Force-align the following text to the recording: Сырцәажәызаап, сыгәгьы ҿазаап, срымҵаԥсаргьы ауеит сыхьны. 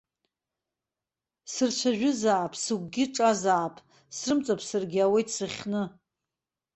Сырцәажәызаап, 1.53 2.53
сыгәгьы 2.63 3.05
ҿазаап, 3.15 3.75
срымҵаԥсаргьы 4.17 4.99
ауеит 5.05 5.29
сыхьны. 5.35 5.83